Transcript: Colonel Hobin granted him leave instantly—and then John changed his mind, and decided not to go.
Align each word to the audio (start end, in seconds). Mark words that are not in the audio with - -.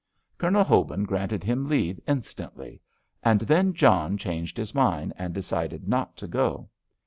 Colonel 0.39 0.63
Hobin 0.63 1.03
granted 1.03 1.43
him 1.43 1.69
leave 1.69 1.99
instantly—and 2.07 3.41
then 3.41 3.71
John 3.75 4.17
changed 4.17 4.57
his 4.57 4.73
mind, 4.73 5.13
and 5.15 5.31
decided 5.31 5.87
not 5.87 6.17
to 6.17 6.27
go. 6.27 6.69